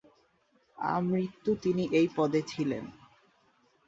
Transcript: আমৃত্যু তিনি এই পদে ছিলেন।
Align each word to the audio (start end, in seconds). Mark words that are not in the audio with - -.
আমৃত্যু 0.77 1.51
তিনি 1.55 1.83
এই 1.91 2.07
পদে 2.15 2.41
ছিলেন। 2.47 2.83